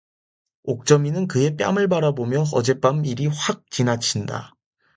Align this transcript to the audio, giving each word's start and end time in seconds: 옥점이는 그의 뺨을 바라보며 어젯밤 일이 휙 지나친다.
옥점이는 0.63 1.27
그의 1.27 1.57
뺨을 1.57 1.87
바라보며 1.87 2.45
어젯밤 2.53 3.05
일이 3.05 3.27
휙 3.27 3.69
지나친다. 3.69 4.55